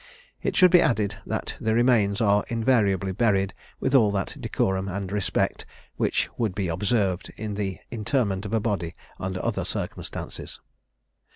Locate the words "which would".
5.95-6.55